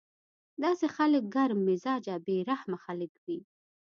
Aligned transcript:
داسې 0.63 0.85
خلک 0.95 1.23
ګرم 1.35 1.59
مزاجه 1.67 2.15
بې 2.25 2.37
رحمه 2.49 2.77
خلک 2.85 3.11
وي 3.25 3.39